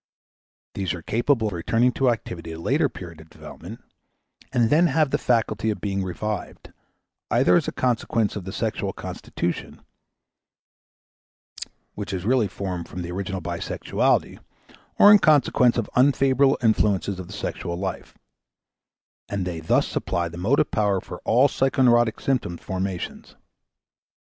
[0.73, 3.83] These are capable of returning to activity at a later period of development,
[4.51, 6.73] and then have the faculty of being revived,
[7.29, 9.79] either as a consequence of the sexual constitution,
[11.93, 14.39] which is really formed from the original bisexuality,
[14.97, 18.17] or in consequence of unfavorable influences of the sexual life;
[19.29, 23.35] and they thus supply the motive power for all psychoneurotic symptom formations.